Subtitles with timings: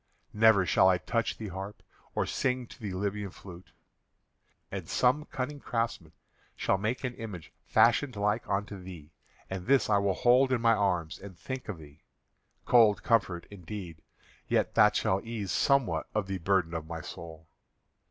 [0.33, 1.83] Never shall I touch the harp
[2.15, 3.71] or sing to the Libyan flute.
[4.71, 6.13] And some cunning craftsman
[6.55, 9.11] shall make an image fashioned like unto thee,
[9.47, 12.01] and this I will hold in my arms and think of thee.
[12.65, 14.01] Cold comfort indeed,
[14.47, 17.45] yet that shall ease somewhat of the burden of my soul.